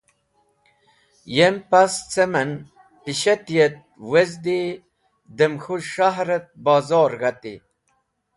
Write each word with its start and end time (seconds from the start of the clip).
Yem 1.35 1.55
pas 1.69 1.93
cem 2.11 2.33
en 2.41 2.51
pishet 3.03 3.43
et 3.65 3.75
wezdi 4.11 4.61
dem 5.37 5.53
k̃hũ 5.61 5.79
s̃hahr 5.89 6.29
et 6.37 6.47
bozor 6.63 7.11
g̃hati. 7.19 7.55